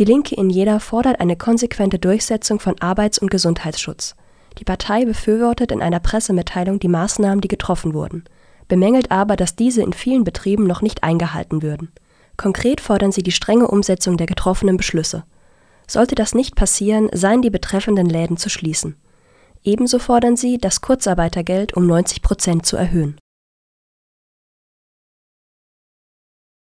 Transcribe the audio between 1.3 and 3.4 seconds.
konsequente Durchsetzung von Arbeits und